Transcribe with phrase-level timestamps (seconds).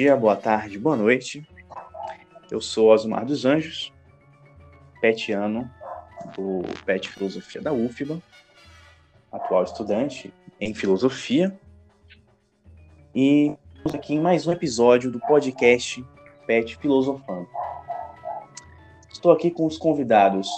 [0.00, 1.46] dia, boa tarde, boa noite.
[2.50, 3.92] Eu sou Osmar dos Anjos,
[4.98, 5.70] petiano
[6.34, 8.18] do PET Filosofia da UFBA,
[9.30, 11.54] atual estudante em filosofia.
[13.14, 16.02] E estamos aqui em mais um episódio do podcast
[16.46, 17.46] PET Filosofando.
[19.12, 20.48] Estou aqui com os convidados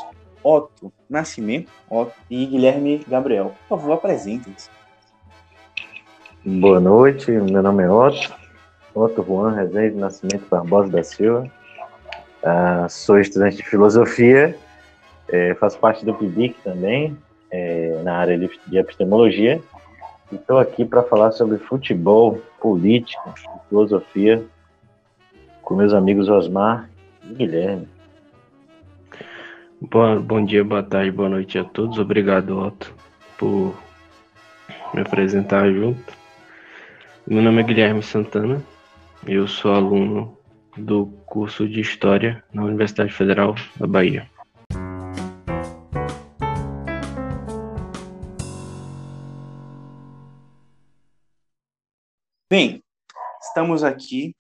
[0.41, 3.56] Otto Nascimento Otto, e Guilherme Gabriel.
[3.69, 4.70] Por favor, apresentem-se.
[6.45, 8.41] Boa noite, meu nome é Otto,
[8.95, 11.50] Otto Juan Rezende Nascimento Barbosa da Silva.
[12.42, 14.56] Uh, sou estudante de filosofia,
[15.28, 17.16] é, faço parte do PIBIC também,
[17.50, 19.61] é, na área de epistemologia.
[20.31, 23.34] E estou aqui para falar sobre futebol, política,
[23.69, 24.44] filosofia,
[25.62, 26.88] com meus amigos Osmar
[27.31, 27.88] e Guilherme.
[29.81, 31.98] Bom dia, boa tarde, boa noite a todos.
[31.98, 32.94] Obrigado, Otto,
[33.36, 33.75] por
[34.94, 36.12] me apresentar junto.
[37.27, 38.62] Meu nome é Guilherme Santana,
[39.27, 40.37] eu sou aluno
[40.77, 44.28] do curso de História na Universidade Federal da Bahia.
[52.50, 52.83] Bem,
[53.41, 54.34] estamos aqui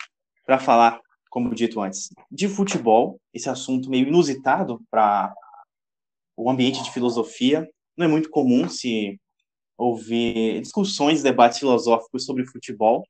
[0.44, 5.32] para falar, como dito antes, de futebol, esse assunto meio inusitado para
[6.36, 7.68] o ambiente de filosofia.
[7.96, 9.18] Não é muito comum se
[9.78, 13.06] ouvir discussões, debates filosóficos sobre futebol,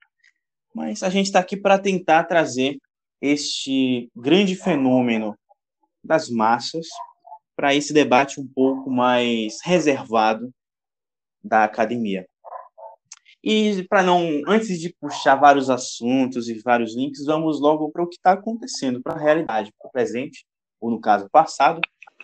[0.75, 2.79] mas a gente está aqui para tentar trazer
[3.21, 5.37] este grande fenômeno
[6.03, 6.87] das massas
[7.55, 10.51] para esse debate um pouco mais reservado
[11.43, 12.27] da academia.
[13.45, 18.09] E para não, antes de puxar vários assuntos e vários links, vamos logo para o
[18.09, 20.47] que está acontecendo, para a realidade, para o presente,
[20.81, 21.81] ou no caso passado.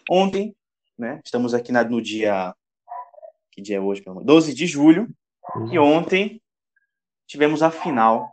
[0.08, 0.54] Ontem,
[0.96, 2.54] né, estamos aqui na, no dia
[3.50, 5.08] que dia é hoje, 12 de julho,
[5.72, 6.40] e ontem
[7.26, 8.32] tivemos a final,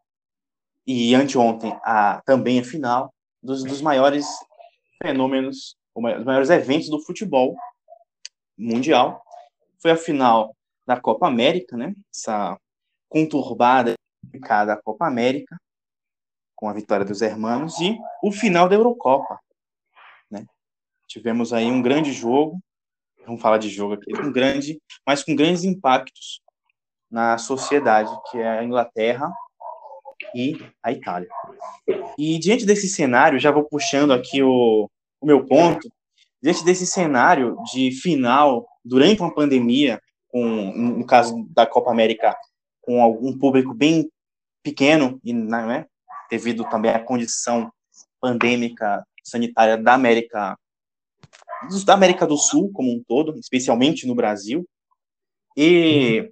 [0.85, 4.25] e anteontem a, também a final, dos, dos maiores
[5.01, 7.55] fenômenos, os maiores eventos do futebol
[8.57, 9.23] mundial.
[9.81, 11.93] Foi a final da Copa América, né?
[12.13, 12.57] Essa
[13.09, 13.93] conturbada
[14.65, 15.55] da Copa América,
[16.55, 19.39] com a vitória dos hermanos, e o final da Eurocopa.
[20.29, 20.45] Né?
[21.07, 22.59] Tivemos aí um grande jogo,
[23.25, 26.41] vamos falar de jogo aqui, um grande, mas com grandes impactos
[27.09, 29.31] na sociedade, que é a Inglaterra
[30.35, 31.29] e a Itália.
[32.17, 34.89] E diante desse cenário, já vou puxando aqui o,
[35.21, 35.89] o meu ponto,
[36.43, 42.35] diante desse cenário de final durante uma pandemia, com, no caso da Copa América,
[42.81, 44.11] com algum público bem
[44.61, 45.85] pequeno, e né,
[46.29, 47.71] devido também à condição
[48.19, 50.57] pandêmica sanitária da América
[51.85, 54.67] da América do Sul como um todo, especialmente no Brasil,
[55.57, 56.29] e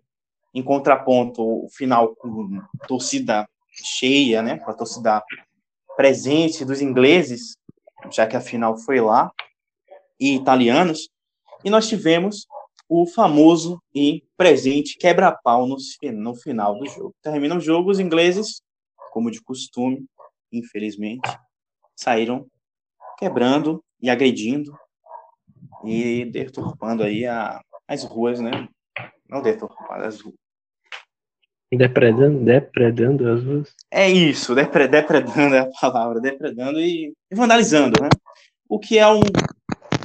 [0.54, 5.24] em contraponto, o final com torcida cheia, né, com a torcida
[5.96, 7.56] presente dos ingleses,
[8.12, 9.32] já que a final foi lá,
[10.20, 11.10] e italianos,
[11.64, 12.46] e nós tivemos
[12.90, 15.78] o famoso e presente quebra-pau no,
[16.14, 17.16] no final do jogo.
[17.22, 18.62] Termina o jogo, os ingleses,
[19.12, 20.06] como de costume,
[20.52, 21.28] infelizmente,
[21.96, 22.46] saíram
[23.18, 24.78] quebrando e agredindo
[25.84, 28.68] e deturpando aí a, as ruas, né?
[29.30, 30.43] Não deturpando as ruas.
[31.78, 33.76] Depredando, depredando as ruas.
[33.92, 38.10] É isso, depre, depredando é a palavra, depredando e, e vandalizando, né?
[38.70, 39.22] O que é um.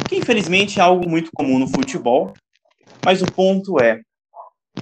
[0.08, 2.32] que infelizmente é algo muito comum no futebol,
[3.04, 4.00] mas o ponto é,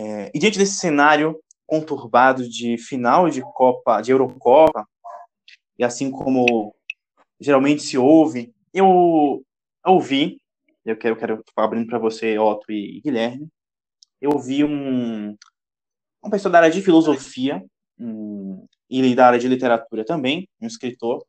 [0.01, 4.87] é e diante desse cenário conturbado de final de Copa, de Eurocopa,
[5.79, 6.75] e assim como
[7.41, 9.43] geralmente se ouve, eu
[9.85, 10.39] ouvi
[10.87, 13.49] eu quero, quero abrindo para você, Otto e Guilherme.
[14.21, 15.37] Eu vi um,
[16.26, 17.64] uma pessoa da área de filosofia
[18.90, 21.25] e da área de literatura também, um escritor,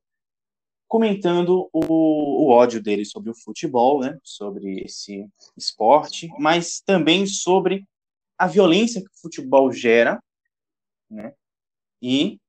[0.88, 7.86] comentando o, o ódio dele sobre o futebol, né, sobre esse esporte, mas também sobre
[8.38, 10.22] a violência que o futebol gera,
[11.10, 11.34] né,
[12.02, 12.40] e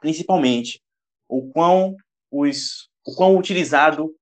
[0.00, 0.82] principalmente
[1.28, 1.96] o quão,
[2.30, 4.14] os, o quão utilizado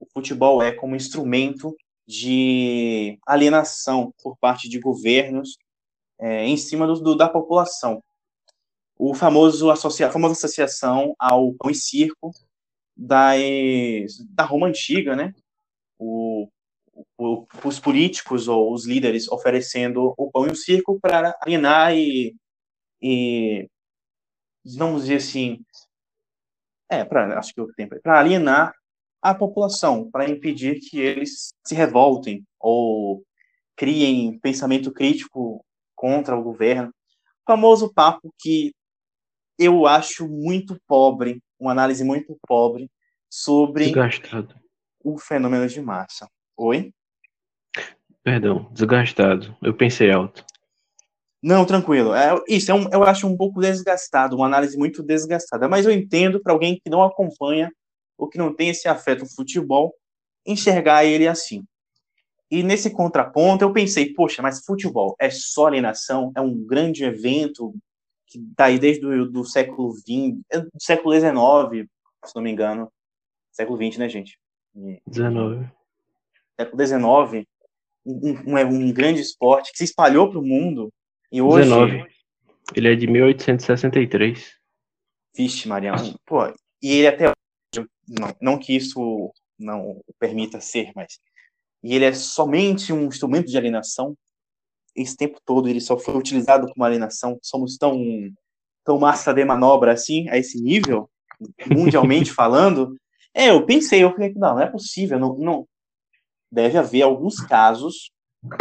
[0.00, 5.56] o futebol é como instrumento de alienação por parte de governos
[6.20, 8.02] é, em cima do, do, da população.
[8.98, 12.32] O famoso associa, a famosa associação ao pão e circo
[12.96, 15.32] das, da Roma antiga, né?
[15.98, 16.48] O,
[17.16, 22.34] o, os políticos ou os líderes oferecendo o pão e o circo para alienar e,
[23.00, 23.68] e
[24.64, 25.60] vamos dizer assim,
[26.90, 28.74] é, para acho que o tempo é para alienar
[29.22, 33.22] a população, para impedir que eles se revoltem ou
[33.76, 35.64] criem pensamento crítico
[35.98, 36.88] contra o governo.
[36.88, 38.72] O famoso papo que
[39.58, 42.88] eu acho muito pobre, uma análise muito pobre
[43.28, 44.54] sobre Desgastado.
[45.02, 46.30] o fenômeno de massa.
[46.56, 46.92] Oi?
[48.22, 49.56] Perdão, desgastado.
[49.60, 50.44] Eu pensei alto.
[51.42, 52.14] Não, tranquilo.
[52.14, 55.68] É, isso, é um, eu acho um pouco desgastado, uma análise muito desgastada.
[55.68, 57.72] Mas eu entendo para alguém que não acompanha
[58.16, 59.94] ou que não tem esse afeto ao futebol,
[60.46, 61.64] enxergar ele assim.
[62.50, 67.74] E nesse contraponto eu pensei, poxa, mas futebol é só alienação, é um grande evento
[68.26, 71.88] que está aí desde o do século XX, é do século XIX,
[72.24, 72.90] se não me engano.
[73.52, 74.38] Século XX, né, gente?
[75.06, 75.68] 19.
[76.58, 77.46] Século XIX,
[78.04, 80.92] um, um, um grande esporte que se espalhou para o mundo
[81.30, 81.68] e hoje...
[81.68, 82.04] 19.
[82.74, 84.58] Ele é de 1863.
[85.34, 86.18] Vixe, Mariano.
[86.26, 86.46] Pô,
[86.82, 87.32] e ele até
[88.06, 91.18] não, não que isso não permita ser, mas
[91.88, 94.14] e ele é somente um instrumento de alienação.
[94.94, 97.38] Esse tempo todo ele só foi utilizado como alienação.
[97.40, 97.98] Somos tão
[98.84, 101.08] tão massa de manobra assim a esse nível,
[101.66, 102.94] mundialmente falando.
[103.32, 105.68] É, eu pensei, eu falei, não, não é possível, não, não.
[106.52, 108.10] deve haver alguns casos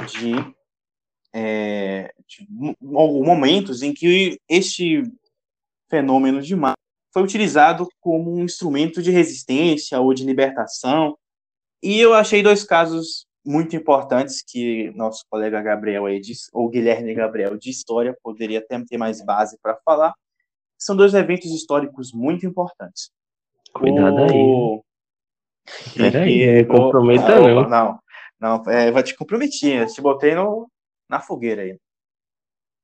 [0.10, 0.34] de,
[1.34, 2.48] é, de
[2.80, 5.04] momentos em que este
[5.90, 6.78] fenômeno de massa
[7.14, 11.18] foi utilizado como um instrumento de resistência ou de libertação.
[11.82, 16.22] E eu achei dois casos muito importantes que nosso colega Gabriel aí,
[16.52, 20.14] ou Guilherme Gabriel de História poderia até ter mais base para falar.
[20.78, 23.10] São dois eventos históricos muito importantes.
[23.74, 24.84] Cuidado o...
[25.96, 26.04] aí.
[26.12, 27.70] Peraí, não comprometa não.
[27.70, 28.00] Não,
[28.40, 30.70] não, é, vai te comprometer, eu te botei no,
[31.10, 31.78] na fogueira aí.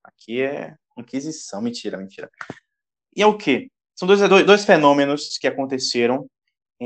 [0.03, 2.29] Aqui é Inquisição, mentira, mentira.
[3.15, 3.69] E é o quê?
[3.95, 6.27] São dois, dois fenômenos que aconteceram,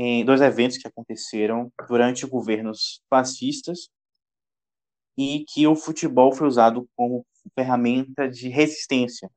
[0.00, 3.88] em, dois eventos que aconteceram durante governos fascistas
[5.16, 9.28] e que o futebol foi usado como ferramenta de resistência.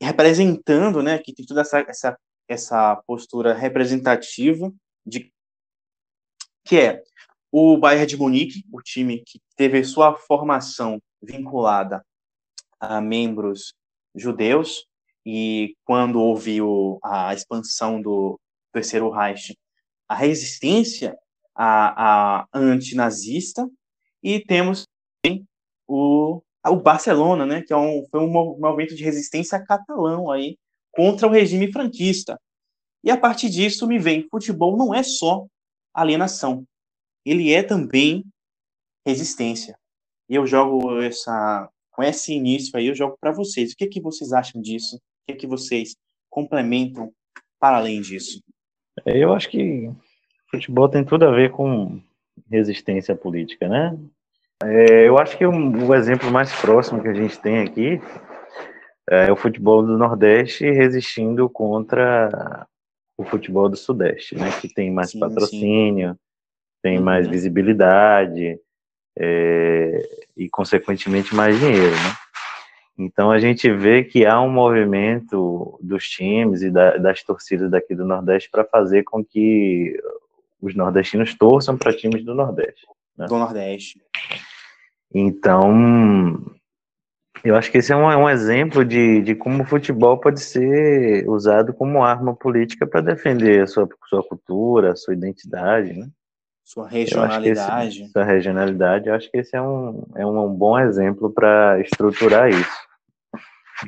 [0.00, 4.70] Representando, né, que tem toda essa, essa, essa postura representativa
[5.06, 5.32] de
[6.64, 7.02] que é
[7.50, 12.04] o Bayern de Munique, o time que teve sua formação vinculada
[12.78, 13.72] a membros
[14.14, 14.86] judeus,
[15.24, 18.38] e quando houve o, a expansão do
[18.72, 19.56] Terceiro Reich,
[20.08, 21.16] a resistência
[21.54, 23.68] a, a antinazista,
[24.22, 24.86] e temos
[25.86, 30.56] o, o Barcelona, né, que é um, foi um movimento de resistência catalão aí
[30.92, 32.40] contra o regime franquista.
[33.04, 35.46] E a partir disso me vem, futebol não é só
[35.92, 36.64] alienação,
[37.24, 38.24] ele é também
[39.04, 39.76] resistência.
[40.28, 43.72] E eu jogo essa com esse início aí, eu jogo para vocês.
[43.72, 44.96] O que, que vocês acham disso?
[44.96, 45.94] O que, que vocês
[46.30, 47.12] complementam
[47.60, 48.42] para além disso?
[49.06, 49.90] É, eu acho que
[50.50, 52.00] futebol tem tudo a ver com
[52.50, 53.98] resistência política, né?
[54.62, 58.00] É, eu acho que o, o, exemplo mais próximo que a gente tem aqui
[59.10, 62.66] é o futebol do Nordeste resistindo contra
[63.18, 64.50] o futebol do Sudeste, né?
[64.60, 66.18] Que tem mais sim, patrocínio, sim.
[66.82, 67.04] tem uhum.
[67.04, 68.58] mais visibilidade
[69.18, 72.21] é, e, consequentemente, mais dinheiro, né?
[72.98, 77.94] Então a gente vê que há um movimento dos times e da, das torcidas daqui
[77.94, 79.98] do Nordeste para fazer com que
[80.60, 82.86] os nordestinos torçam para times do Nordeste.
[83.16, 83.26] Né?
[83.26, 84.00] Do Nordeste.
[85.14, 86.40] Então,
[87.44, 90.40] eu acho que esse é um, é um exemplo de, de como o futebol pode
[90.40, 96.08] ser usado como arma política para defender a sua, sua cultura, a sua identidade, né?
[96.64, 98.02] Sua regionalidade.
[98.02, 101.80] Esse, sua regionalidade, eu acho que esse é um, é um, um bom exemplo para
[101.80, 102.81] estruturar isso.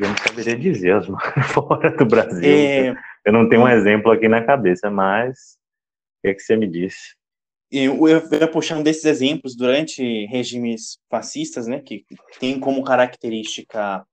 [0.00, 1.06] Eu não saberia dizer as
[1.52, 2.42] fora do Brasil.
[2.42, 2.94] É...
[3.24, 5.56] Eu não tenho um exemplo aqui na cabeça, mas
[6.18, 7.14] o que, é que você me disse?
[7.70, 12.04] Eu ia puxando desses exemplos durante regimes fascistas, né, que
[12.38, 14.06] tem como característica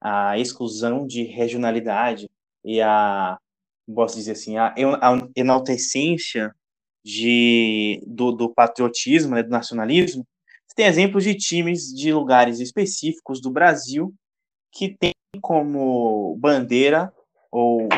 [0.00, 2.28] a exclusão de regionalidade
[2.64, 3.38] e a,
[3.94, 6.54] posso dizer assim, a, a enaltecência
[7.04, 10.26] de, do, do patriotismo, né, do nacionalismo.
[10.66, 14.12] Você tem exemplos de times de lugares específicos do Brasil
[14.72, 17.12] que tem como bandeira
[17.50, 17.88] ou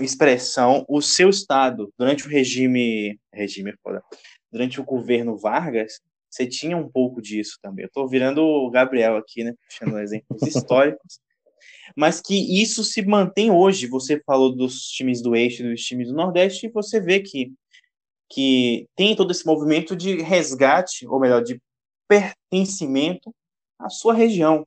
[0.00, 1.92] expressão o seu estado.
[1.98, 4.02] Durante o regime regime foda,
[4.50, 7.84] durante o governo Vargas você tinha um pouco disso também.
[7.84, 9.54] Eu estou virando o Gabriel aqui né?
[9.66, 11.20] Puxando exemplos históricos.
[11.96, 13.86] Mas que isso se mantém hoje.
[13.86, 17.52] Você falou dos times do eixo dos times do nordeste e você vê que
[18.30, 21.58] que tem todo esse movimento de resgate ou melhor de
[22.06, 23.34] pertencimento
[23.78, 24.66] à sua região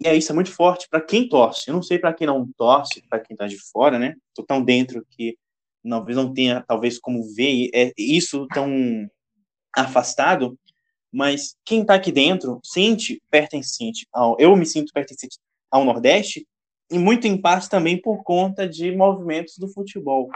[0.00, 1.68] e é isso, é muito forte para quem torce.
[1.68, 4.14] Eu não sei para quem não torce, para quem está de fora, né?
[4.34, 5.36] Tô tão dentro que
[5.88, 8.68] talvez não tenha, talvez como ver é isso tão
[9.76, 10.58] afastado,
[11.12, 15.38] mas quem está aqui dentro sente pertencente ao, eu me sinto pertencente
[15.70, 16.46] ao Nordeste
[16.90, 20.28] e muito em parte também por conta de movimentos do futebol.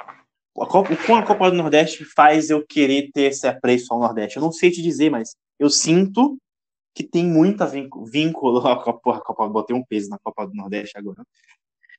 [0.55, 4.37] O a Copa do Nordeste faz eu querer ter esse apreço ao Nordeste?
[4.37, 6.37] Eu não sei te dizer, mas eu sinto
[6.99, 8.59] que tem muita vínculo.
[8.67, 11.23] A Copa, a Copa, botei um peso na Copa do Nordeste agora.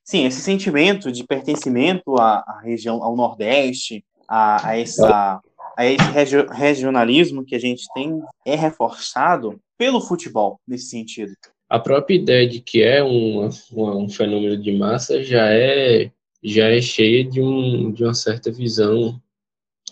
[0.03, 5.41] Sim, esse sentimento de pertencimento à, à região, ao Nordeste, a, a, essa,
[5.77, 11.31] a esse regionalismo que a gente tem, é reforçado pelo futebol nesse sentido.
[11.69, 16.11] A própria ideia de que é um, um fenômeno de massa já é
[16.43, 19.21] já é cheia de, um, de uma certa visão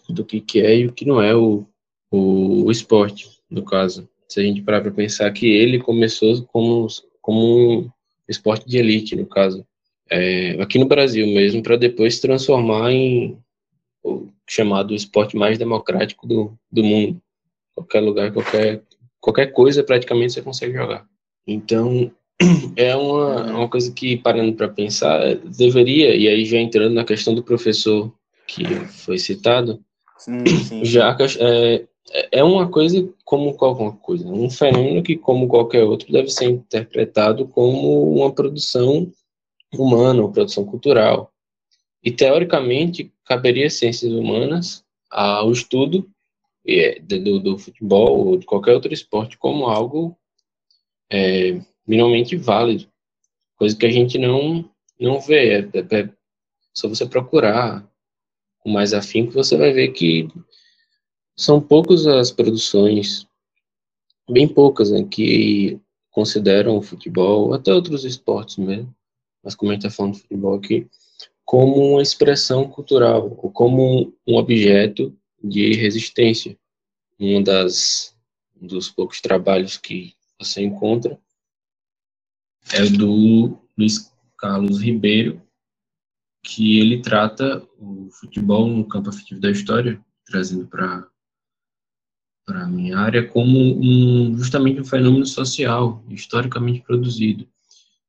[0.10, 1.66] do que, que é e o que não é o,
[2.10, 4.10] o, o esporte, no caso.
[4.27, 6.88] Se a gente parar para pensar que ele começou como,
[7.22, 7.89] como um
[8.27, 9.65] esporte de elite, no caso,
[10.10, 13.38] é, aqui no Brasil mesmo, para depois se transformar em
[14.03, 17.22] o chamado esporte mais democrático do, do mundo.
[17.75, 18.81] Qualquer lugar, qualquer,
[19.19, 21.05] qualquer coisa praticamente você consegue jogar.
[21.46, 22.12] Então,
[22.75, 27.36] é uma, uma coisa que, parando para pensar, deveria, e aí já entrando na questão
[27.36, 28.12] do professor
[28.48, 29.84] que foi citado,
[30.17, 30.84] sim, sim.
[30.86, 31.86] já é,
[32.32, 37.48] é uma coisa como qualquer coisa, um fenômeno que, como qualquer outro, deve ser interpretado
[37.48, 39.12] como uma produção
[39.74, 41.32] humana, uma produção cultural.
[42.04, 46.10] E, teoricamente, caberia ciências humanas ao estudo
[46.66, 50.18] é, do, do futebol ou de qualquer outro esporte como algo
[51.12, 52.88] é, minimamente válido,
[53.56, 55.60] coisa que a gente não não vê.
[55.60, 56.10] É, é, é
[56.74, 57.88] só você procurar
[58.60, 60.28] com mais afinco, você vai ver que
[61.38, 63.27] são poucas as produções,
[64.29, 65.79] bem poucas, né, que
[66.12, 68.94] consideram o futebol, até outros esportes mesmo,
[69.44, 70.88] mas como a gente está falando de futebol aqui,
[71.46, 76.58] como uma expressão cultural, ou como um objeto de resistência.
[77.20, 78.15] Um das,
[78.56, 81.20] dos poucos trabalhos que você encontra
[82.74, 85.41] é do Luiz Carlos Ribeiro,
[86.44, 91.08] que ele trata o futebol no campo afetivo da história, trazendo para
[92.48, 97.46] para a minha área como um, justamente um fenômeno social, historicamente produzido.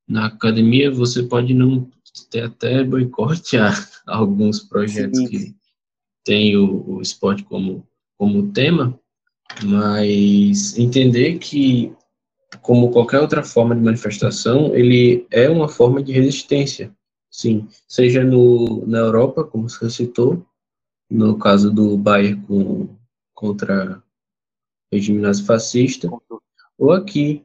[0.07, 1.91] Na academia você pode não
[2.31, 3.75] ter até boicote a
[4.07, 5.27] alguns projetos Sim.
[5.27, 5.57] que
[6.25, 7.85] têm o, o esporte como,
[8.17, 8.99] como tema,
[9.65, 11.93] mas entender que
[12.63, 16.95] como qualquer outra forma de manifestação, ele é uma forma de resistência,
[17.29, 20.47] sim, seja no, na Europa, como você citou,
[21.11, 22.89] no caso do Bayern com,
[23.35, 24.03] contra
[24.93, 26.09] regime nazifascista,
[26.79, 27.45] ou aqui,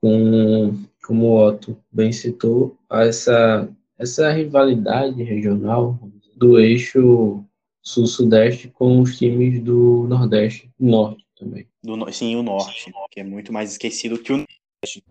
[0.00, 5.98] com, como o Otto bem citou, essa, essa rivalidade regional
[6.36, 7.44] do eixo
[7.82, 11.66] sul-sudeste com os times do Nordeste e Norte também.
[11.82, 15.04] Do, sim, o norte, que é muito mais esquecido que o norte.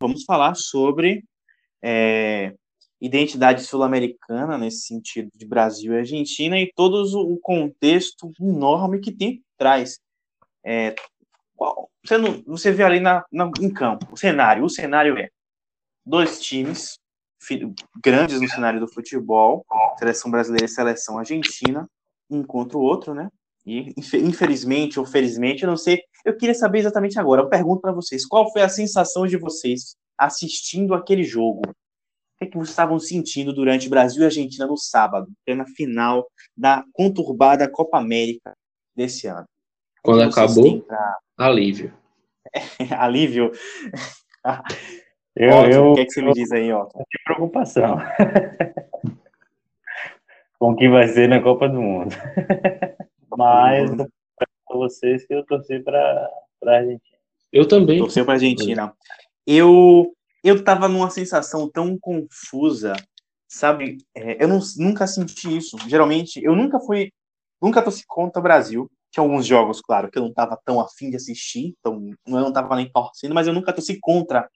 [0.00, 1.24] Vamos falar sobre
[1.82, 2.54] é,
[3.02, 9.42] identidade sul-americana, nesse sentido de Brasil e Argentina, e todo o contexto enorme que tem
[9.58, 9.98] trás.
[10.64, 10.94] É,
[12.04, 14.64] você, não, você vê ali na, na, em campo, o cenário.
[14.64, 15.28] O cenário é
[16.06, 16.96] dois times
[18.00, 19.66] grandes no cenário do futebol,
[19.98, 21.88] seleção brasileira e seleção argentina,
[22.30, 23.28] um contra o outro, né?
[23.66, 26.00] E infelizmente ou felizmente, eu não sei.
[26.24, 27.42] Eu queria saber exatamente agora.
[27.42, 31.62] Eu pergunto para vocês: qual foi a sensação de vocês assistindo aquele jogo?
[32.42, 36.26] O que, é que vocês estavam sentindo durante Brasil e Argentina no sábado, na final
[36.56, 38.52] da conturbada Copa América
[38.96, 39.46] desse ano?
[40.02, 41.18] Quando acabou, pra...
[41.38, 41.94] alívio.
[42.98, 43.52] alívio.
[45.36, 46.98] Eu, eu, o que, é que você me diz aí, Otto?
[47.08, 47.98] Que preocupação.
[50.58, 52.12] Com o que vai ser na Copa do Mundo.
[53.36, 54.08] Mas para
[54.72, 56.28] vocês que eu torci para
[56.64, 57.18] a Argentina.
[57.52, 58.00] Eu também.
[58.00, 58.92] Torceu para a Argentina.
[59.46, 62.94] Eu eu tava numa sensação tão confusa,
[63.48, 63.98] sabe?
[64.14, 65.76] É, eu não, nunca senti isso.
[65.88, 67.12] Geralmente, eu nunca fui,
[67.60, 68.90] nunca torci contra o Brasil.
[69.10, 72.52] Tinha alguns jogos, claro, que eu não tava tão afim de assistir, então eu não
[72.52, 74.48] tava nem torcendo, mas eu nunca torci contra.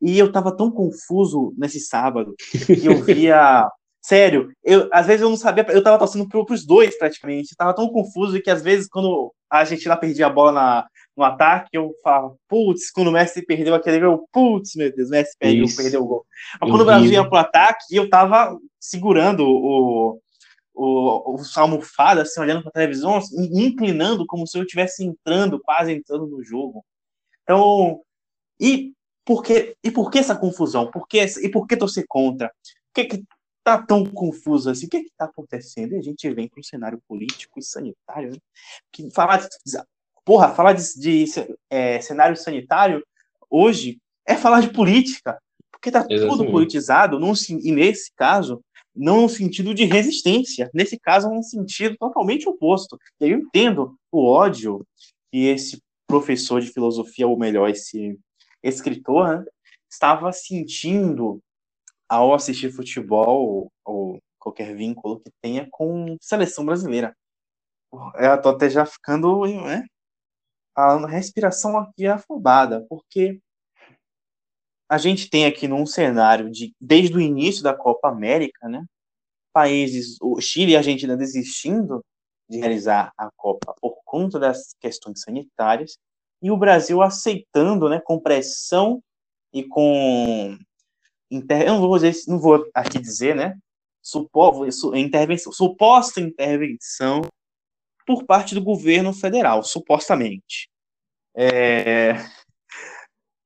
[0.00, 2.34] E eu tava tão confuso nesse sábado
[2.66, 3.68] que eu via
[4.04, 7.52] Sério, eu, às vezes eu não sabia, eu tava torcendo pro, pros dois praticamente.
[7.52, 10.86] Eu tava tão confuso que às vezes quando a Argentina perdia a bola na,
[11.16, 15.12] no ataque, eu falava, putz, quando o Messi perdeu aquele gol, putz, meu Deus, o
[15.12, 16.26] Messi perdeu, perdeu o gol.
[16.60, 20.20] Mas quando o Brasil ia pro ataque, eu tava segurando o,
[20.74, 25.92] o, o almofada, assim, olhando pra televisão, assim, inclinando como se eu estivesse entrando, quase
[25.92, 26.84] entrando no jogo.
[27.42, 28.00] Então,
[28.58, 28.92] e
[29.24, 30.90] por que, e por que essa confusão?
[30.90, 32.48] Por que, e por que torcer contra?
[32.48, 33.24] O que, que
[33.62, 34.86] tá tão confuso assim.
[34.86, 35.94] O que é está acontecendo?
[35.94, 38.38] E a gente vem para um cenário político e sanitário, né?
[38.90, 39.48] Que falar de,
[40.24, 41.24] porra, falar de, de
[41.70, 43.04] é, cenário sanitário
[43.50, 45.38] hoje é falar de política.
[45.70, 48.62] Porque está tudo politizado, num, e nesse caso,
[48.94, 52.96] não no sentido de resistência, nesse caso, num sentido totalmente oposto.
[53.20, 54.86] E aí eu entendo o ódio
[55.30, 58.16] que esse professor de filosofia, ou melhor, esse
[58.62, 59.44] escritor, né,
[59.90, 61.40] estava sentindo
[62.08, 67.16] ao assistir futebol ou qualquer vínculo que tenha com seleção brasileira.
[68.16, 69.84] Eu tô até já ficando, né,
[70.74, 73.40] falando respiração aqui afobada, porque
[74.88, 78.84] a gente tem aqui num cenário de desde o início da Copa América, né,
[79.52, 82.04] países, o Chile e a Argentina desistindo
[82.48, 85.96] de realizar a Copa por conta das questões sanitárias,
[86.42, 89.02] e o Brasil aceitando, né, com pressão
[89.52, 90.58] e com
[91.30, 91.62] inter...
[91.62, 93.56] eu não vou dizer, não vou aqui dizer, né,
[94.02, 94.66] supo...
[94.94, 97.22] intervenção, suposta intervenção
[98.06, 100.68] por parte do governo federal, supostamente.
[101.34, 102.14] É...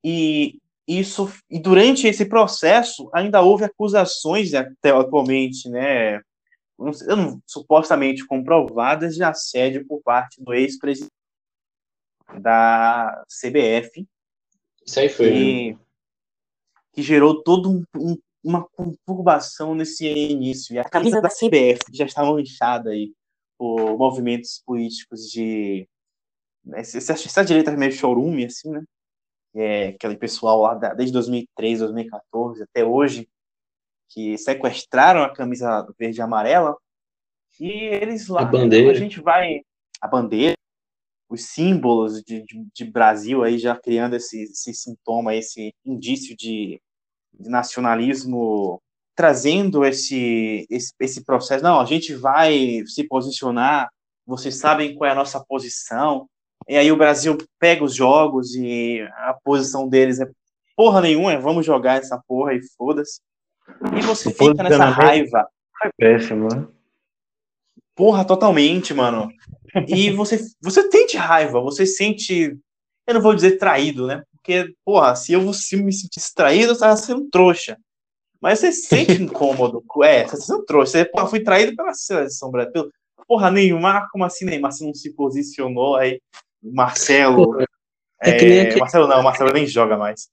[0.03, 6.21] E isso e durante esse processo ainda houve acusações até atualmente, né,
[6.77, 11.11] não, supostamente comprovadas de assédio por parte do ex-presidente
[12.39, 14.07] da CBF.
[14.85, 15.31] Isso aí foi.
[15.31, 15.79] Que, né?
[16.93, 20.73] que gerou todo um, um, uma conturbação nesse início.
[20.73, 23.11] E a camisa da CBF já está manchada aí
[23.57, 25.87] por movimentos políticos de
[26.73, 28.83] essa, essa direita meio chorume, assim, né?
[29.55, 33.27] É, aquele pessoal lá da, desde 2003, 2014 até hoje,
[34.09, 36.75] que sequestraram a camisa verde e amarela,
[37.59, 38.91] e eles lá, a, bandeira.
[38.91, 39.61] a gente vai,
[39.99, 40.55] a bandeira,
[41.29, 46.79] os símbolos de, de, de Brasil aí já criando esse, esse sintoma, esse indício de,
[47.33, 48.81] de nacionalismo,
[49.17, 53.89] trazendo esse, esse, esse processo, não, a gente vai se posicionar,
[54.23, 56.29] vocês sabem qual é a nossa posição,
[56.67, 60.29] e aí o Brasil pega os jogos e a posição deles é
[60.75, 63.19] porra nenhuma, é vamos jogar essa porra e foda-se.
[63.97, 65.47] E você fica nessa raiva.
[65.79, 66.67] Foi péssimo, né?
[67.95, 69.29] Porra, totalmente, mano.
[69.87, 72.55] E você, você sente raiva, você sente.
[73.07, 74.23] Eu não vou dizer traído, né?
[74.33, 77.77] Porque, porra, se eu, se eu me sentisse traído, eu tava sendo trouxa.
[78.41, 79.83] Mas você se sente incômodo.
[80.03, 80.91] É, você sendo trouxa.
[80.91, 82.89] Você, porra, fui traído pela seleção brasileira.
[83.27, 84.71] Porra, Neymar, como assim Neymar?
[84.71, 86.21] Você não se posicionou aí?
[86.61, 87.61] Marcelo.
[87.61, 87.65] É,
[88.29, 88.79] é aquele...
[88.79, 90.29] Marcelo não, Marcelo nem joga mais.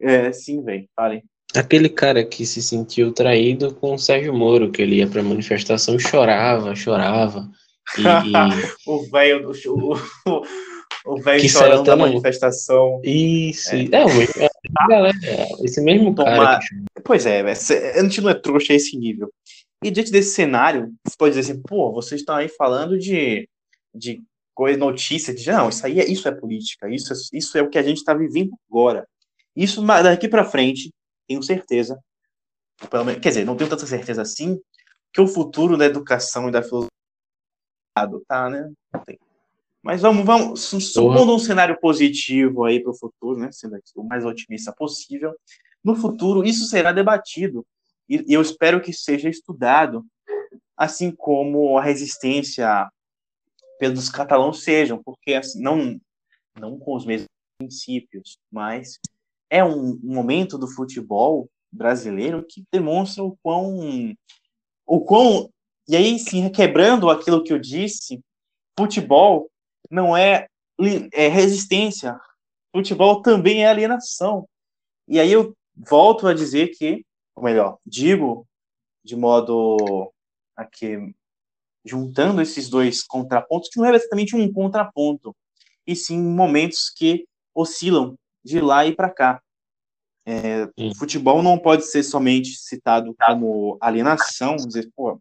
[0.00, 1.22] É, sim, velho, falem.
[1.54, 5.96] Aquele cara que se sentiu traído com o Sérgio Moro, que ele ia pra manifestação
[5.96, 7.48] e chorava, chorava.
[7.98, 8.02] E,
[8.86, 10.42] o velho do o,
[11.04, 13.00] o velho chorando da manifestação.
[13.02, 14.48] Isso, é, é, é
[14.88, 15.14] galera,
[15.62, 16.60] esse mesmo cara.
[17.04, 19.32] Pois é, a gente não é trouxa a esse nível.
[19.82, 23.48] E diante desse cenário, você pode dizer assim, pô, vocês estão aí falando de,
[23.94, 24.22] de
[24.54, 27.70] coisa, notícia, de não, isso aí é, isso é política, isso é, isso é o
[27.70, 29.06] que a gente está vivendo agora.
[29.56, 30.90] Isso daqui para frente
[31.26, 31.98] tenho certeza,
[32.90, 34.60] pelo menos, quer dizer, não tenho tanta certeza assim,
[35.12, 36.90] que o futuro da educação e da filosofia
[38.28, 38.70] tá, né?
[39.82, 43.50] Mas vamos, vamos supondo um cenário positivo aí para o futuro, né?
[43.50, 45.34] Sendo o mais otimista possível,
[45.82, 47.66] no futuro isso será debatido.
[48.08, 50.04] E eu espero que seja estudado,
[50.76, 52.90] assim como a resistência
[53.78, 55.98] pelos catalãos sejam, porque assim, não
[56.58, 58.98] não com os mesmos princípios, mas
[59.48, 64.14] é um, momento do futebol brasileiro que demonstra o quão,
[64.86, 65.50] o quão,
[65.88, 68.20] e aí sim, quebrando aquilo que eu disse,
[68.78, 69.49] futebol
[69.90, 70.46] não é,
[71.12, 72.18] é resistência,
[72.74, 74.48] futebol também é alienação.
[75.08, 78.46] E aí eu volto a dizer que, ou melhor, digo
[79.04, 80.12] de modo
[80.56, 81.12] aqui
[81.84, 85.34] juntando esses dois contrapontos, que não é exatamente um contraponto,
[85.86, 89.42] e sim momentos que oscilam de lá e para cá.
[90.26, 95.18] É, futebol não pode ser somente citado como alienação, dizer, pô,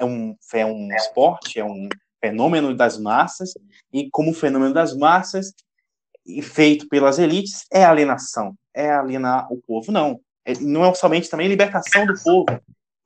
[0.00, 1.88] é um, é um esporte, é um
[2.24, 3.52] fenômeno das massas,
[3.92, 5.52] e como fenômeno das massas,
[6.26, 9.92] e feito pelas elites, é alienação, é alienar o povo.
[9.92, 10.18] Não,
[10.62, 12.46] não é somente também libertação do povo.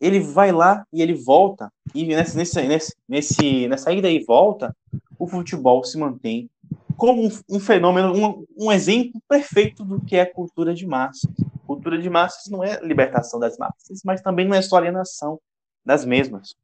[0.01, 4.75] Ele vai lá e ele volta, e nesse, nesse, nesse, nessa ida e volta,
[5.19, 6.49] o futebol se mantém
[6.97, 11.31] como um, um fenômeno, um, um, exemplo perfeito do que é cultura de massas.
[11.67, 15.41] Cultura de massas não é libertação das massas, mas também não é só alienação
[15.85, 16.55] das mesmas.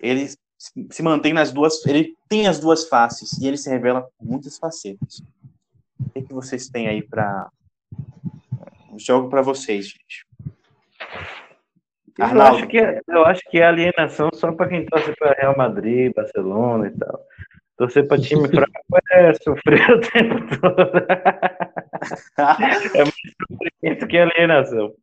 [0.00, 4.24] Ele se mantém nas duas, ele tem as duas faces e ele se revela com
[4.24, 5.22] muitas facetas.
[6.00, 7.48] O que, é que vocês têm aí para
[8.98, 10.26] jogo para vocês, gente?
[12.16, 16.12] Eu acho, que, eu acho que é alienação só para quem torce para Real Madrid,
[16.14, 17.20] Barcelona e tal.
[17.76, 18.72] Torcer para time fraco
[19.10, 21.06] é sofrer o tempo todo.
[22.94, 24.94] é mais sofrimento que alienação.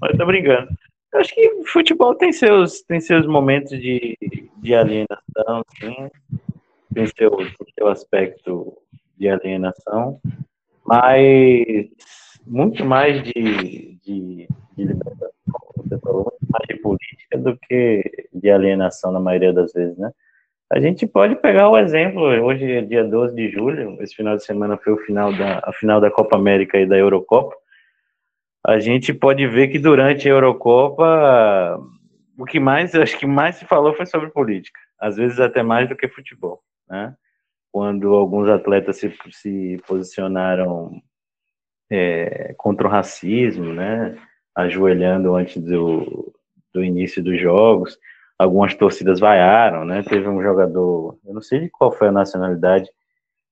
[0.00, 0.68] Mas tô brincando.
[1.12, 4.16] Eu acho que futebol tem seus, tem seus momentos de,
[4.58, 6.10] de alienação, sim.
[6.92, 7.30] Tem seu,
[7.74, 8.76] seu aspecto
[9.16, 10.20] de alienação,
[10.84, 11.88] mas
[12.46, 15.32] muito mais de, de, de libertação,
[15.76, 20.10] você falou, muito mais de política do que de alienação na maioria das vezes, né?
[20.70, 24.44] A gente pode pegar o exemplo, hoje é dia 12 de julho, esse final de
[24.44, 27.56] semana foi o final da, a final da Copa América e da Eurocopa.
[28.68, 31.80] A gente pode ver que durante a Eurocopa,
[32.38, 35.88] o que mais, acho que mais se falou foi sobre política, às vezes até mais
[35.88, 37.16] do que futebol, né?
[37.72, 41.00] Quando alguns atletas se, se posicionaram
[41.90, 44.14] é, contra o racismo, né?
[44.54, 46.30] Ajoelhando antes do,
[46.74, 47.98] do início dos jogos
[48.38, 50.02] algumas torcidas vaiaram, né?
[50.02, 52.90] Teve um jogador, eu não sei de qual foi a nacionalidade,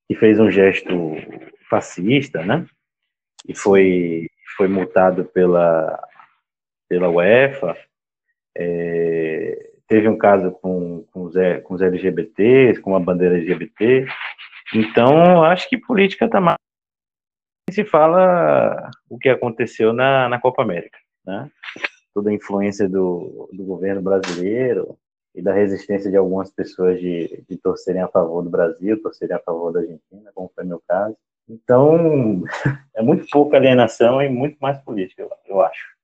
[0.06, 0.92] que fez um gesto
[1.70, 2.66] fascista, né?
[3.48, 6.02] E foi, foi multado pela,
[6.88, 7.76] pela UEFA.
[8.56, 14.06] É, teve um caso com, com, os, com os LGBTs, com a bandeira LGBT.
[14.74, 16.56] Então, acho que política está mais.
[17.70, 21.50] Se fala o que aconteceu na, na Copa América, né?
[22.14, 24.96] toda a influência do, do governo brasileiro
[25.34, 29.40] e da resistência de algumas pessoas de, de torcerem a favor do Brasil, torcerem a
[29.40, 31.14] favor da Argentina, como foi meu caso.
[31.48, 32.42] Então,
[32.94, 35.96] é muito pouca alienação e muito mais política, eu, acho.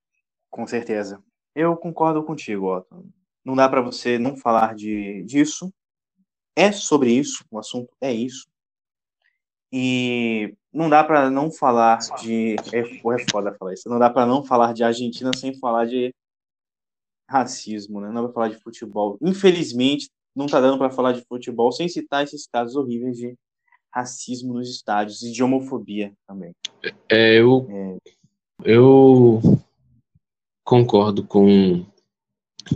[0.50, 1.22] Com certeza.
[1.54, 3.04] Eu concordo contigo, Otto.
[3.44, 5.72] Não dá para você não falar de, disso.
[6.54, 8.46] É sobre isso, o assunto é isso.
[9.72, 12.56] E não dá para não falar de.
[12.72, 13.88] É, é foda falar isso.
[13.88, 16.14] Não dá para não falar de Argentina sem falar de
[17.28, 18.10] racismo, né?
[18.10, 19.18] Não vai falar de futebol.
[19.22, 23.34] Infelizmente, não tá dando para falar de futebol sem citar esses casos horríveis de
[23.92, 26.54] racismo nos estádios e de homofobia também.
[27.08, 27.98] É, eu, é.
[28.64, 29.40] eu
[30.64, 31.84] concordo com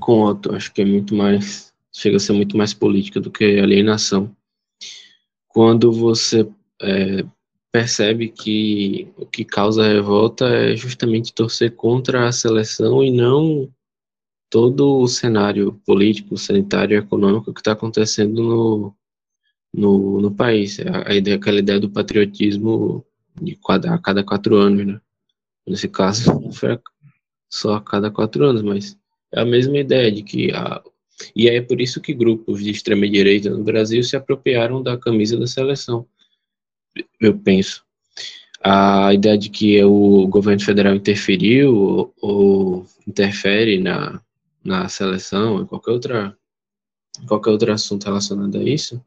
[0.00, 0.54] com o Otto.
[0.54, 4.30] Acho que é muito mais chega a ser muito mais política do que alienação.
[5.48, 6.46] Quando você
[6.82, 7.24] é,
[7.72, 13.72] percebe que o que causa revolta é justamente torcer contra a seleção e não
[14.50, 18.94] todo o cenário político, sanitário e econômico que está acontecendo no,
[19.76, 20.80] no, no país.
[20.80, 23.04] A, a, ideia, aquela ideia do patriotismo
[23.40, 25.00] de cada, a cada quatro anos, né?
[25.66, 26.78] Nesse caso, foi
[27.50, 28.98] só a cada quatro anos, mas
[29.32, 30.82] é a mesma ideia de que a,
[31.34, 35.38] e é por isso que grupos de extrema direita no Brasil se apropriaram da camisa
[35.38, 36.06] da seleção
[37.20, 37.84] eu penso.
[38.62, 44.20] A ideia de que o governo federal interferiu ou, ou interfere na,
[44.64, 46.36] na seleção, em qualquer outra
[47.26, 49.02] qualquer outro assunto relacionado a isso,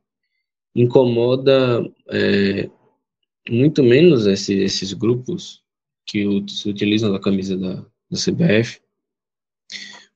[0.75, 2.69] incomoda é,
[3.49, 5.62] muito menos esse, esses grupos
[6.05, 7.75] que utilizam da camisa da,
[8.10, 8.82] da CBF,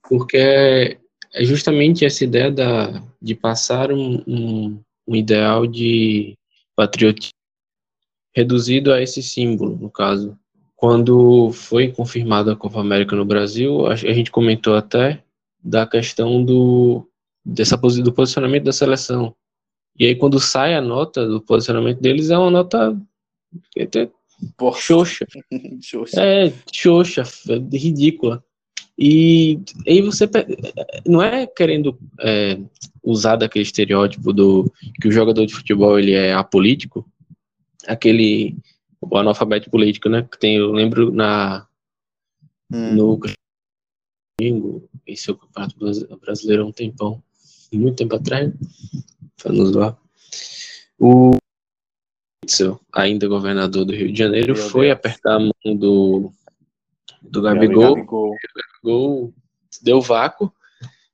[0.08, 0.98] porque é,
[1.34, 6.38] é justamente essa ideia da, de passar um, um, um ideal de
[6.76, 7.34] patriotismo
[8.36, 10.38] reduzido a esse símbolo, no caso.
[10.76, 15.24] Quando foi confirmada a Copa América no Brasil, a gente comentou até
[15.64, 17.08] da questão do,
[17.46, 19.34] dessa, do posicionamento da seleção.
[19.98, 23.00] E aí, quando sai a nota do posicionamento deles, é uma nota
[23.80, 24.10] até
[24.76, 25.26] xoxa.
[25.82, 26.22] xoxa.
[26.22, 28.44] É, xoxa, é ridícula.
[28.98, 30.30] E aí você
[31.06, 32.60] não é querendo é,
[33.04, 37.08] usar daquele estereótipo do que o jogador de futebol ele é apolítico,
[37.88, 38.56] aquele
[39.02, 40.24] o analfabeto político, né?
[40.24, 41.68] Que tem, eu lembro na
[42.72, 42.94] hum.
[42.94, 43.20] no
[44.40, 45.76] domingo, esse é o campeonato
[46.20, 47.22] brasileiro há um tempão,
[47.74, 48.54] muito tempo atrás,
[49.44, 49.76] para nos.
[50.98, 51.32] O
[52.44, 54.98] Witzel, ainda governador do Rio de Janeiro, Meu foi Deus.
[54.98, 56.32] apertar a mão do,
[57.22, 58.36] do Gabigol, Gabigol.
[58.56, 59.34] Gabigol
[59.82, 60.52] deu vácuo,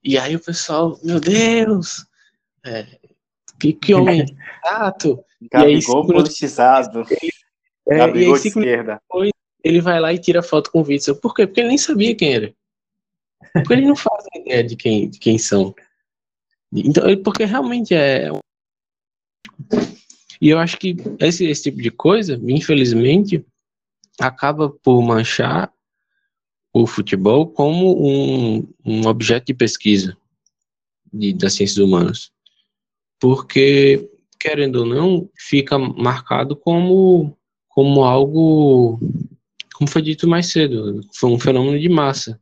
[0.04, 2.06] e aí o pessoal, meu Deus,
[2.66, 2.86] é,
[3.60, 4.26] que, que homem
[4.64, 5.24] chato.
[5.52, 7.04] Gabigol politizado.
[7.88, 9.02] É, Gabigol de esquerda.
[9.02, 9.32] Depois,
[9.64, 11.16] ele vai lá e tira foto com o Witzel.
[11.16, 11.48] Por quê?
[11.48, 12.54] Porque ele nem sabia quem era.
[13.54, 15.74] Porque ele não faz ideia de quem, de quem são.
[16.72, 18.30] Então, porque realmente é.
[20.42, 23.46] E eu acho que esse, esse tipo de coisa, infelizmente,
[24.20, 25.72] acaba por manchar
[26.72, 30.16] o futebol como um, um objeto de pesquisa
[31.12, 32.32] de, das ciências humanas
[33.20, 39.00] porque, querendo ou não, fica marcado como, como algo,
[39.76, 42.40] como foi dito mais cedo, foi um fenômeno de massa.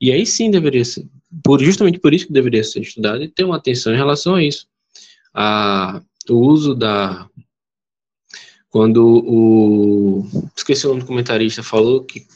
[0.00, 1.08] E aí sim deveria ser,
[1.42, 4.42] por, justamente por isso que deveria ser estudado e ter uma atenção em relação a
[4.42, 4.66] isso.
[5.34, 7.28] A, o uso da
[8.68, 12.26] quando o esqueci o nome do comentarista falou que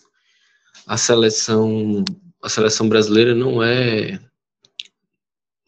[0.86, 2.04] a seleção
[2.42, 4.20] a seleção brasileira não é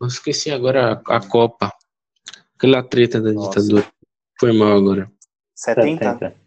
[0.01, 1.73] não esqueci agora a, a Copa
[2.57, 3.61] aquela treta da Nossa.
[3.61, 3.93] ditadura
[4.39, 5.11] foi mal agora
[5.55, 6.05] 70?
[6.05, 6.47] 70.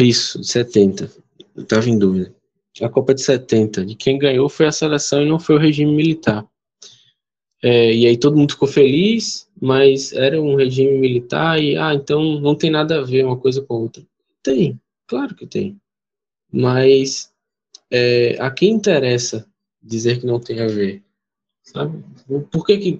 [0.00, 1.10] Isso, 70.
[1.56, 2.34] Eu tava em dúvida.
[2.80, 3.84] A Copa de 70.
[3.84, 6.46] De quem ganhou foi a seleção e não foi o regime militar.
[7.62, 12.40] É, e aí todo mundo ficou feliz, mas era um regime militar e, ah, então
[12.40, 14.06] não tem nada a ver uma coisa com a outra.
[14.42, 15.80] Tem, claro que tem.
[16.52, 17.32] Mas
[17.90, 19.48] é, a quem interessa
[19.82, 21.02] dizer que não tem a ver?
[21.62, 22.04] Sabe?
[22.50, 22.98] Por que, que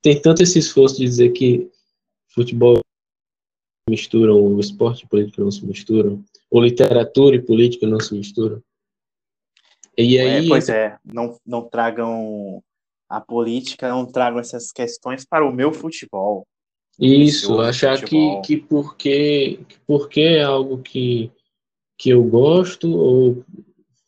[0.00, 1.68] tem tanto esse esforço de dizer que
[2.28, 2.78] futebol
[3.88, 8.62] misturam, o esporte e política não se misturam, ou literatura e política não se misturam?
[9.96, 12.62] E é, aí, é, pois é, não, não tragam
[13.08, 16.46] a política, não tragam essas questões para o meu futebol.
[16.98, 18.42] Isso, achar futebol.
[18.42, 21.30] que, que porque, que porque é algo que,
[21.98, 23.44] que eu gosto, ou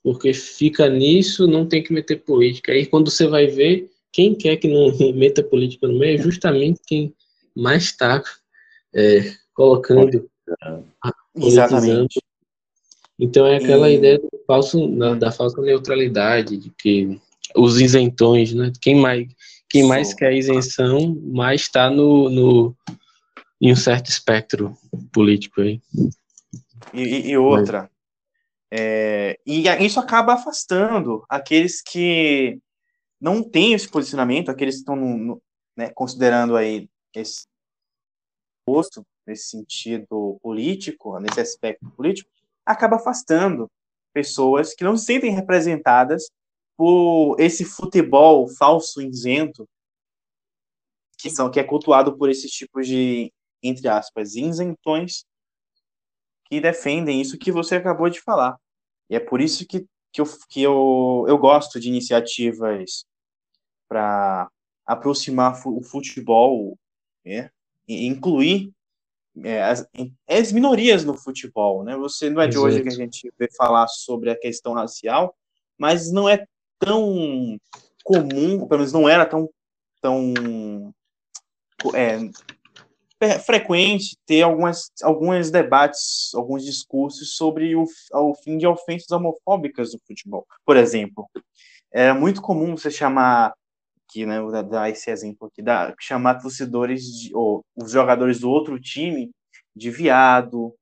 [0.02, 2.72] porque fica nisso, não tem que meter política.
[2.72, 6.80] Aí quando você vai ver, quem quer que não meta política no meio é justamente
[6.86, 7.14] quem
[7.54, 8.22] mais está
[8.94, 10.30] é, colocando.
[11.34, 12.20] Exatamente.
[13.18, 13.96] Então é aquela e...
[13.96, 17.20] ideia do falso, da, da, falsa neutralidade, de que
[17.54, 18.72] os isentões, né?
[18.80, 19.28] Quem mais,
[19.68, 22.76] quem mais quer isenção, mais está no, no,
[23.60, 24.76] em um certo espectro
[25.12, 25.80] político aí.
[26.92, 27.90] E, e outra,
[28.70, 32.58] é, e isso acaba afastando aqueles que
[33.20, 35.40] não têm esse posicionamento, aqueles que estão
[35.76, 37.46] né, considerando aí esse
[38.66, 42.30] posto nesse sentido político, nesse aspecto político,
[42.64, 43.70] acaba afastando
[44.16, 46.30] pessoas que não se sentem representadas
[46.74, 49.68] por esse futebol falso, isento,
[51.18, 53.30] que são que é cultuado por esses tipos de
[53.62, 55.26] entre aspas isentões
[56.46, 58.56] que defendem isso que você acabou de falar.
[59.10, 63.04] E é por isso que, que, eu, que eu, eu gosto de iniciativas
[63.86, 64.50] para
[64.86, 66.78] aproximar o futebol
[67.22, 67.50] né,
[67.86, 68.72] e incluir
[69.44, 69.86] é, as,
[70.28, 71.96] as, minorias no futebol, né?
[71.96, 72.66] Você não é de Exato.
[72.66, 75.34] hoje que a gente vê falar sobre a questão racial,
[75.78, 76.46] mas não é
[76.78, 77.58] tão
[78.04, 79.48] comum, pelo menos não era tão
[80.00, 80.94] tão
[81.94, 89.92] é, frequente ter algumas alguns debates, alguns discursos sobre o, o fim de ofensas homofóbicas
[89.92, 90.46] no futebol.
[90.64, 91.28] Por exemplo,
[91.92, 93.52] era muito comum você chamar
[94.08, 98.50] aqui, né, vou dar esse exemplo aqui, da, chamar torcedores, de, ou os jogadores do
[98.50, 99.30] outro time
[99.74, 100.74] de viado,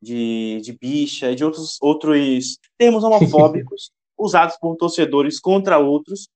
[0.00, 6.28] de, de bicha, de outros, outros termos homofóbicos usados por torcedores contra outros,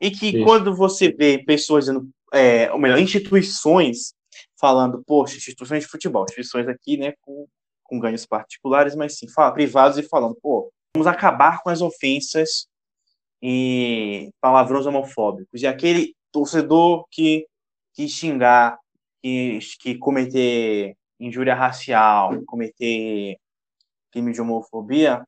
[0.00, 4.14] e que quando você vê pessoas dizendo, é, ou melhor, instituições
[4.58, 7.46] falando, poxa, instituições de futebol, instituições aqui, né, com,
[7.82, 12.66] com ganhos particulares, mas sim, fala, privados e falando, pô, vamos acabar com as ofensas
[13.42, 15.62] e palavrões homofóbicos.
[15.62, 17.46] E aquele torcedor que,
[17.94, 18.78] que xingar,
[19.22, 23.36] que, que cometer injúria racial, cometer
[24.10, 25.24] crime de homofobia,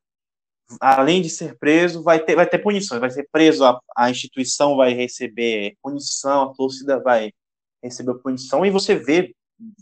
[0.80, 4.76] além de ser preso, vai ter, vai ter punições, vai ser preso, a, a instituição
[4.76, 7.32] vai receber punição, a torcida vai
[7.82, 9.34] receber punição, e você vê,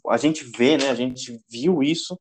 [0.08, 2.18] a gente vê, né, a gente viu isso,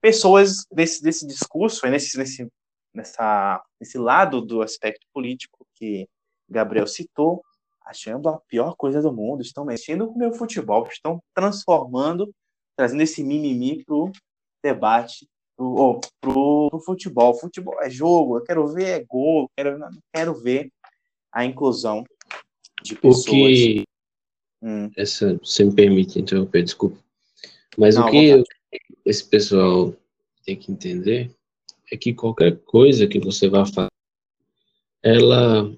[0.00, 2.48] pessoas desse, desse discurso, nesse, nesse
[2.94, 6.08] nessa, nesse lado do aspecto político que
[6.48, 7.42] Gabriel citou,
[7.84, 12.32] achando a pior coisa do mundo, estão mexendo com o meu futebol, estão transformando,
[12.76, 14.12] trazendo esse mimimi para o
[14.62, 17.34] debate, pro, pro, pro futebol.
[17.34, 19.78] Futebol é jogo, eu quero ver é gol, quero,
[20.12, 20.70] quero ver
[21.32, 22.04] a inclusão
[22.82, 23.26] de pessoas.
[23.26, 23.84] O que...
[24.62, 24.90] Hum.
[24.96, 26.96] Essa, você me permite interromper, desculpa.
[27.76, 28.42] Mas Não, o que
[29.04, 29.92] esse pessoal
[30.44, 31.30] tem que entender
[31.90, 33.88] é que qualquer coisa que você vá fazer,
[35.02, 35.70] ela,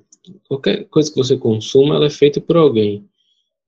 [0.49, 3.09] qualquer coisa que você consuma, ela é feita por alguém.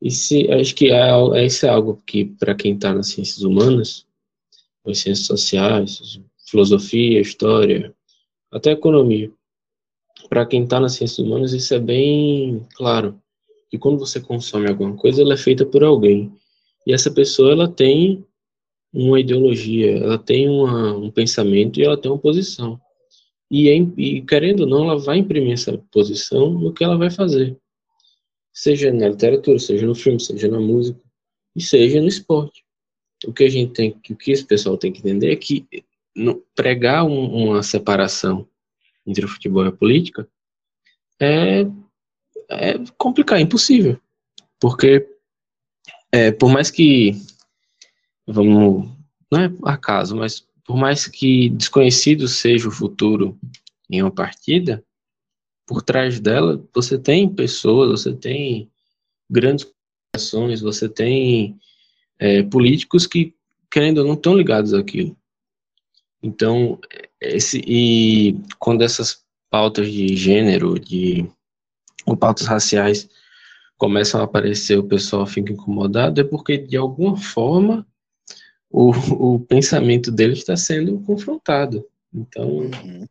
[0.00, 4.06] E se, acho que é, isso é algo que, para quem está nas ciências humanas,
[4.86, 7.94] nas ciências sociais, filosofia, história,
[8.50, 9.30] até economia,
[10.28, 13.20] para quem está nas ciências humanas, isso é bem claro.
[13.70, 16.32] Que quando você consome alguma coisa, ela é feita por alguém.
[16.86, 18.24] E essa pessoa, ela tem
[18.92, 22.80] uma ideologia, ela tem uma, um pensamento e ela tem uma posição.
[23.50, 27.56] E, e, querendo ou não, ela vai imprimir essa posição no que ela vai fazer.
[28.52, 31.00] Seja na literatura, seja no filme, seja na música,
[31.54, 32.64] e seja no esporte.
[33.26, 35.66] O que a gente tem, o que esse pessoal tem que entender é que
[36.14, 38.46] no, pregar um, uma separação
[39.06, 40.28] entre o futebol e a política
[41.20, 41.62] é,
[42.50, 43.98] é complicado, é impossível.
[44.60, 45.08] Porque,
[46.12, 47.12] é, por mais que
[48.28, 48.90] vamos
[49.30, 53.38] não é acaso, mas por mais que desconhecido seja o futuro
[53.90, 54.84] em uma partida,
[55.66, 58.70] por trás dela você tem pessoas, você tem
[59.30, 59.70] grandes
[60.14, 61.58] ações, você tem
[62.18, 63.34] é, políticos que,
[63.70, 65.16] querendo ou não, estão ligados àquilo.
[66.22, 66.78] Então,
[67.20, 71.28] esse, e quando essas pautas de gênero, de
[72.04, 73.08] ou pautas raciais
[73.76, 77.86] começam a aparecer, o pessoal fica incomodado, é porque, de alguma forma,
[78.70, 78.90] o,
[79.34, 81.84] o pensamento deles está sendo confrontado.
[82.14, 83.06] Então, uhum.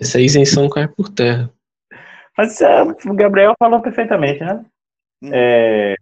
[0.00, 1.50] essa isenção cai por terra.
[2.36, 4.64] Mas é, o Gabriel falou perfeitamente, né?
[5.22, 5.30] Uhum.
[5.32, 5.96] É,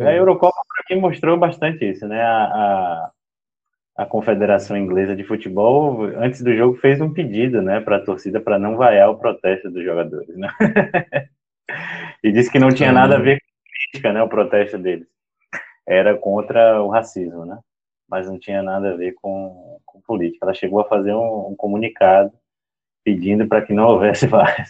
[0.00, 2.20] a Eurocopa, para mim, mostrou bastante isso, né?
[2.20, 3.10] A, a,
[3.98, 8.40] a, Confederação Inglesa de Futebol, antes do jogo, fez um pedido né, para a torcida
[8.40, 10.48] para não vaiar o protesto dos jogadores, né?
[12.22, 14.22] e disse que não tinha nada a ver com política, né?
[14.22, 15.06] O protesto deles.
[15.86, 17.58] Era contra o racismo, né?
[18.12, 20.44] Mas não tinha nada a ver com, com política.
[20.44, 22.30] Ela chegou a fazer um, um comunicado
[23.02, 24.68] pedindo para que não houvesse vários.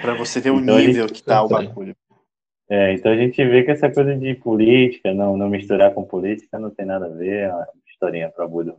[0.00, 1.96] para você ver o então, nível que está o bagulho.
[2.70, 6.60] É, então a gente vê que essa coisa de política, não, não misturar com política,
[6.60, 8.76] não tem nada a ver, é uma historinha para Buda.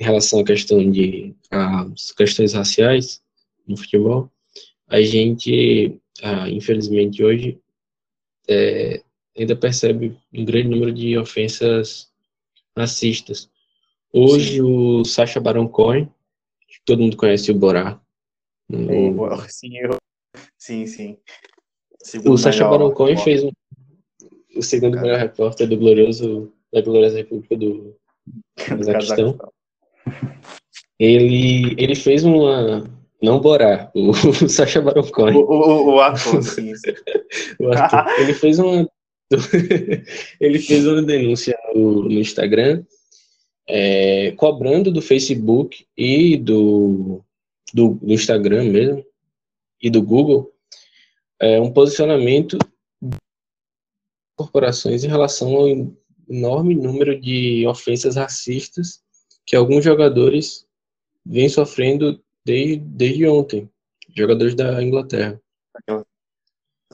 [0.00, 3.22] Em relação à questão de as questões raciais
[3.68, 4.30] no futebol,
[4.88, 7.60] a gente, ah, infelizmente hoje,
[8.48, 9.02] é,
[9.36, 12.11] ainda percebe um grande número de ofensas
[12.76, 13.50] racistas.
[14.12, 14.60] Hoje sim.
[14.60, 16.08] o Sacha Baron Cohen,
[16.84, 18.00] todo mundo conhece o Borá.
[19.48, 19.96] Sim, eu...
[20.56, 21.18] sim, sim.
[22.02, 23.50] Segundo o Sacha Baron Cohen fez um,
[24.56, 27.96] o segundo melhor repórter do glorioso da gloriosa República do
[28.56, 29.38] Cazaquistão.
[30.98, 32.84] Ele, ele fez uma
[33.22, 34.14] não Borá, o, o
[34.48, 35.36] Sacha Baron Cohen.
[35.36, 36.72] O, o, o ator, sim.
[37.60, 38.12] o ator.
[38.18, 38.88] Ele fez uma
[40.40, 42.84] ele fez uma denúncia no, no Instagram
[43.68, 47.22] é, cobrando do Facebook e do,
[47.72, 49.04] do, do Instagram mesmo
[49.80, 50.52] e do Google
[51.40, 52.56] é, um posicionamento
[53.00, 53.16] de
[54.36, 55.68] corporações em relação ao
[56.28, 59.02] enorme número de ofensas racistas
[59.44, 60.66] que alguns jogadores
[61.26, 63.68] vêm sofrendo desde, desde ontem,
[64.14, 65.40] jogadores da Inglaterra.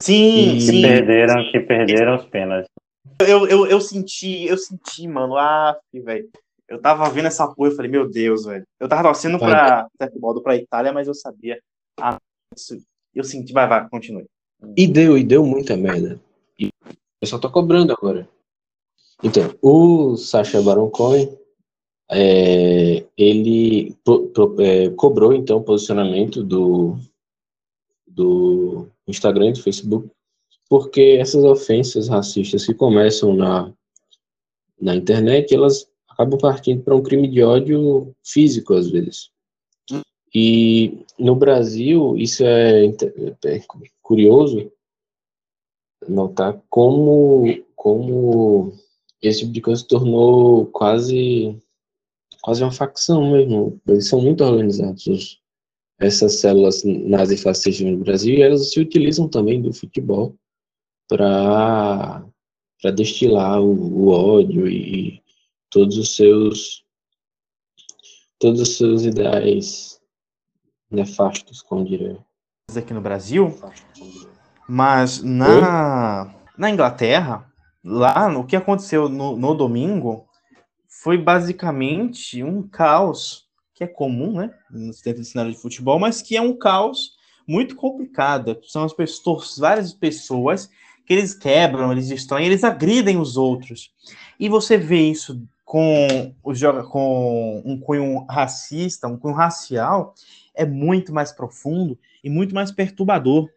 [0.00, 0.82] Sim, que sim.
[0.82, 2.70] perderam, que perderam os pênaltis.
[3.20, 6.28] Eu, eu, eu senti, eu senti, mano, ah, velho.
[6.68, 8.64] Eu tava vendo essa porra, eu falei, meu Deus, velho.
[8.78, 9.88] Eu tava torcendo pra,
[10.20, 11.58] modo pra Itália, mas eu sabia.
[11.98, 12.18] Ah,
[12.54, 12.78] isso,
[13.14, 14.26] eu senti, vai, vai, continue.
[14.76, 16.20] E deu, e deu muita merda.
[16.58, 18.28] E o pessoal tá cobrando agora.
[19.22, 21.37] Então, o Sacha Baron Cohen,
[22.11, 26.96] é, ele pro, pro, é, cobrou, então, o posicionamento do,
[28.06, 30.10] do Instagram e do Facebook,
[30.68, 33.72] porque essas ofensas racistas que começam na,
[34.80, 39.30] na internet, elas acabam partindo para um crime de ódio físico, às vezes.
[40.34, 43.60] E no Brasil, isso é, é
[44.02, 44.70] curioso
[46.06, 47.44] notar como,
[47.74, 48.72] como
[49.22, 51.58] esse tipo de coisa se tornou quase,
[52.42, 53.80] quase uma facção mesmo.
[53.86, 55.40] Eles são muito organizados, os,
[55.98, 60.34] essas células nazifascistas no Brasil, elas se utilizam também do futebol
[61.08, 62.22] para
[62.94, 65.20] destilar o, o ódio e
[65.70, 66.84] todos os seus
[68.38, 70.00] todos os seus ideais
[70.88, 72.18] nefastos, como diria.
[72.76, 73.58] Aqui no Brasil,
[74.68, 77.50] mas na, na Inglaterra,
[77.82, 80.28] lá, o que aconteceu no, no domingo
[80.87, 83.47] foi basicamente um caos,
[83.78, 84.50] que é comum, né,
[85.05, 87.12] dentro do cenário de futebol, mas que é um caos
[87.46, 88.59] muito complicado.
[88.64, 90.68] São as pessoas, várias pessoas
[91.07, 93.92] que eles quebram, eles destroem, eles agridem os outros.
[94.38, 100.12] E você vê isso com, os, com um cunho racista, um cunho racial,
[100.53, 103.48] é muito mais profundo e muito mais perturbador.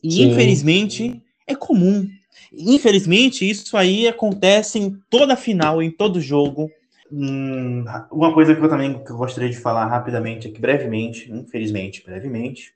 [0.00, 0.30] E Sim.
[0.30, 2.08] infelizmente é comum.
[2.52, 6.70] Infelizmente, isso aí acontece em toda final, em todo jogo.
[7.10, 12.74] Hum, uma coisa que eu também gostaria de falar rapidamente aqui, brevemente, infelizmente, brevemente,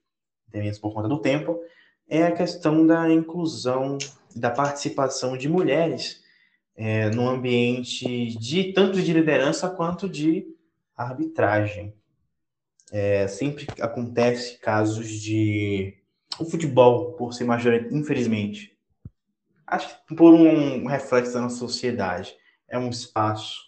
[0.51, 1.59] também por conta do tempo,
[2.09, 3.99] é a questão da inclusão,
[4.35, 6.23] da participação de mulheres
[6.77, 10.47] é, no ambiente de tanto de liderança quanto de
[10.97, 11.95] arbitragem.
[12.93, 15.95] É, sempre acontece casos de
[16.39, 18.79] o futebol por ser majoritário, infelizmente,
[19.67, 22.35] acho que por um reflexo da nossa sociedade,
[22.69, 23.68] é um espaço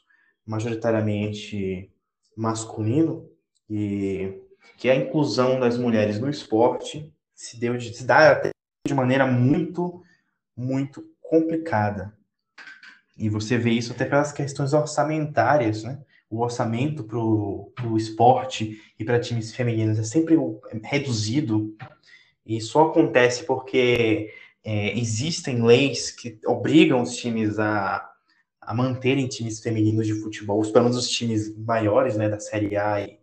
[0.51, 1.88] majoritariamente
[2.36, 3.30] masculino
[3.68, 4.42] e
[4.76, 8.51] que a inclusão das mulheres no esporte se deu de, se até
[8.84, 10.03] de maneira muito
[10.57, 12.12] muito complicada.
[13.16, 16.03] E você vê isso até pelas questões orçamentárias, né?
[16.28, 20.36] O orçamento para o esporte e para times femininos é sempre
[20.82, 21.76] reduzido.
[22.44, 24.32] E só acontece porque
[24.64, 28.09] é, existem leis que obrigam os times a,
[28.70, 33.00] a manterem times femininos de futebol, pelo menos os times maiores, né, da Série A
[33.00, 33.18] e,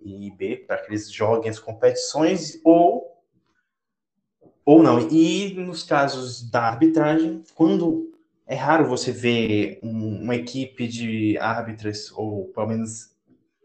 [0.00, 3.06] e B, para que eles joguem as competições, ou
[4.64, 5.06] ou não.
[5.10, 8.10] E nos casos da arbitragem, quando
[8.46, 13.14] é raro você ver um, uma equipe de árbitras, ou pelo menos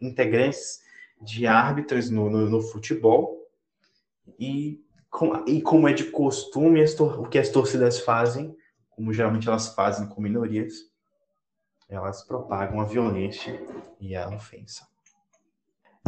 [0.01, 0.81] integrantes
[1.21, 3.47] de árbitras no, no, no futebol,
[4.37, 8.53] e, com, e como é de costume, o que as torcidas fazem,
[8.89, 10.91] como geralmente elas fazem com minorias,
[11.89, 13.61] elas propagam a violência
[13.99, 14.87] e a ofensa.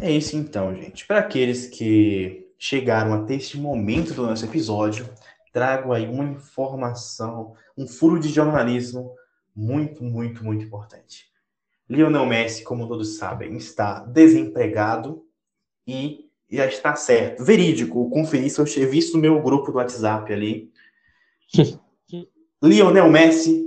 [0.01, 1.05] É isso então, gente.
[1.05, 5.09] Para aqueles que chegaram até este momento do nosso episódio,
[5.53, 9.15] trago aí uma informação, um furo de jornalismo
[9.55, 11.31] muito, muito, muito importante.
[11.89, 15.25] Lionel Messi, como todos sabem, está desempregado
[15.87, 17.43] e já está certo.
[17.43, 20.71] Verídico, conferi isso, eu tinha visto no meu grupo do WhatsApp ali.
[22.61, 23.64] Lionel Messi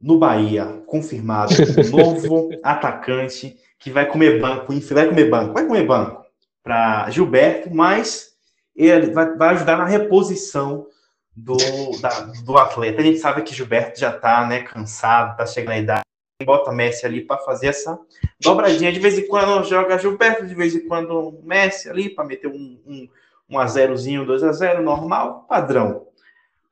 [0.00, 1.52] no Bahia, confirmado,
[1.90, 6.24] novo atacante que vai comer banco, vai comer banco, vai comer banco
[6.62, 8.30] para Gilberto, mas
[8.76, 10.86] ele vai, vai ajudar na reposição
[11.34, 11.56] do,
[12.00, 13.00] da, do atleta.
[13.00, 16.02] A gente sabe que Gilberto já está né, cansado, está chegando na idade.
[16.42, 17.98] Bota Messi ali para fazer essa
[18.40, 18.92] dobradinha.
[18.92, 22.80] De vez em quando joga Gilberto, de vez em quando Messi ali para meter um,
[22.86, 23.08] um,
[23.48, 26.06] um a zerozinho, 2 a 0 normal, padrão.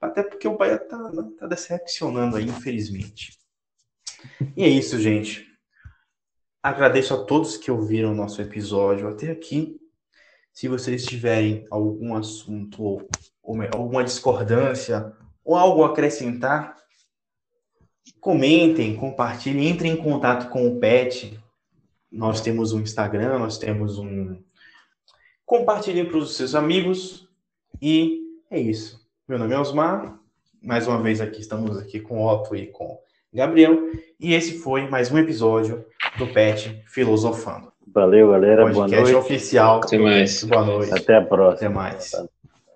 [0.00, 0.98] Até porque o Bahia está
[1.38, 3.36] tá decepcionando aí, infelizmente.
[4.56, 5.46] E é isso, gente.
[6.62, 9.76] Agradeço a todos que ouviram o nosso episódio até aqui.
[10.52, 13.08] Se vocês tiverem algum assunto ou,
[13.42, 15.12] ou alguma discordância
[15.44, 16.76] ou algo a acrescentar,
[18.20, 21.38] comentem, compartilhem, entrem em contato com o PET.
[22.10, 24.42] Nós temos um Instagram, nós temos um.
[25.44, 27.28] Compartilhem para os seus amigos.
[27.80, 28.20] E
[28.50, 28.97] é isso.
[29.28, 30.18] Meu nome é Osmar.
[30.62, 32.98] Mais uma vez aqui estamos aqui com Otto e com
[33.30, 33.90] Gabriel.
[34.18, 35.84] E esse foi mais um episódio
[36.16, 37.70] do PET Filosofando.
[37.92, 38.62] Valeu, galera.
[38.62, 39.14] Podcast Boa noite.
[39.14, 39.82] oficial.
[39.84, 40.42] Até mais.
[40.44, 40.94] Boa noite.
[40.94, 41.68] Até a próxima.
[41.68, 42.10] Até mais.